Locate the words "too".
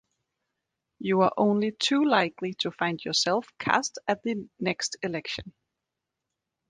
1.73-2.03